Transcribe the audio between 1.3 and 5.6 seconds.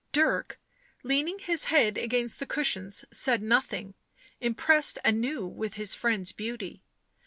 his head against the cushions, said nothing, impressed anew